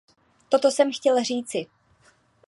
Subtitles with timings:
[0.49, 1.65] Toto jsem chtěl říci.